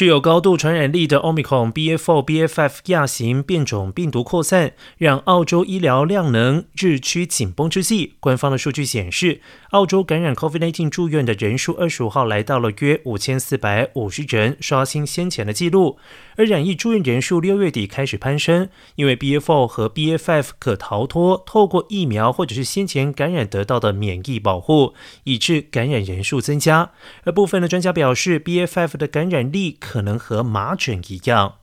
[0.00, 9.42] 具有高度传染力的 Omicron BF4 BF5 亚型变种病毒扩散，让澳洲医疗量能日趋紧绷之际，官方的数据显示，
[9.72, 15.98] 澳洲感染 COVID-19 住院的人数二十五号来到了约五千四百五十人，刷新先前的记录。
[16.36, 24.94] 而染疫住院人数六月底开始攀升，因为 BF4 和 BF5 可逃脱透过疫苗或者是先前感染得到的免疫保护，
[25.24, 26.92] 以致感染人数增加。
[27.24, 29.76] 而部分的专家表示，BF5 的感染力。
[29.90, 31.59] 可能和麻疹一样。